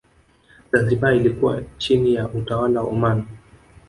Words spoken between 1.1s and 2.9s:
ilikuwa chini ya utawala wa